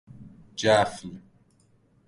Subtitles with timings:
[0.57, 1.21] جفل